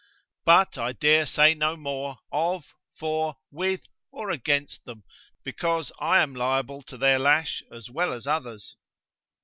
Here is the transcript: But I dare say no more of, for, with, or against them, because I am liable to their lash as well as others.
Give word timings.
But 0.45 0.79
I 0.79 0.93
dare 0.93 1.27
say 1.27 1.53
no 1.53 1.77
more 1.77 2.17
of, 2.31 2.73
for, 2.95 3.35
with, 3.51 3.81
or 4.11 4.31
against 4.31 4.83
them, 4.83 5.03
because 5.43 5.91
I 5.99 6.23
am 6.23 6.33
liable 6.33 6.81
to 6.87 6.97
their 6.97 7.19
lash 7.19 7.61
as 7.71 7.87
well 7.87 8.11
as 8.11 8.25
others. 8.25 8.77